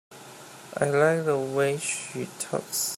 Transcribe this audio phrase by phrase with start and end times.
[0.77, 2.89] I like the way she talks.